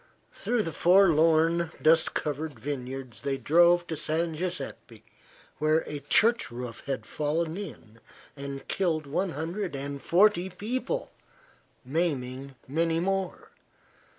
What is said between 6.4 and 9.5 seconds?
roof had fallen in and killed one